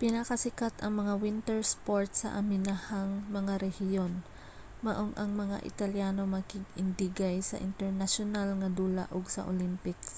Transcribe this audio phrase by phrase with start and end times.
[0.00, 4.12] pinakasikat ang mga winter sport sa aminahang mga rehiyon
[4.84, 10.12] maong ang mga italyano makig-indigay sa internasyonal nga dula ug sa olympics